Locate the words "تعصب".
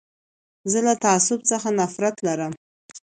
1.03-1.39